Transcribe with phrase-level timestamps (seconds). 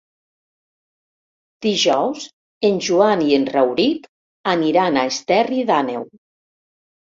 [1.65, 2.23] Dijous
[2.69, 4.09] en Joan i en Rauric
[4.55, 6.09] aniran a Esterri d'Àneu.